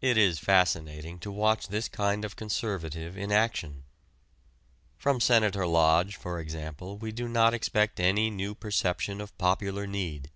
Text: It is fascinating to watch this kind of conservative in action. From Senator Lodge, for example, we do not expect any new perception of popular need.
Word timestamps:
It 0.00 0.16
is 0.16 0.38
fascinating 0.38 1.18
to 1.18 1.32
watch 1.32 1.66
this 1.66 1.88
kind 1.88 2.24
of 2.24 2.36
conservative 2.36 3.18
in 3.18 3.32
action. 3.32 3.82
From 4.96 5.18
Senator 5.18 5.66
Lodge, 5.66 6.14
for 6.14 6.38
example, 6.38 6.96
we 6.96 7.10
do 7.10 7.26
not 7.28 7.52
expect 7.52 7.98
any 7.98 8.30
new 8.30 8.54
perception 8.54 9.20
of 9.20 9.36
popular 9.38 9.84
need. 9.84 10.30